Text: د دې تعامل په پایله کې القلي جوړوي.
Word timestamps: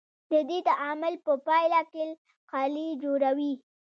د 0.31 0.33
دې 0.49 0.59
تعامل 0.69 1.13
په 1.25 1.33
پایله 1.45 1.81
کې 1.91 2.01
القلي 2.07 2.87
جوړوي. 3.03 3.53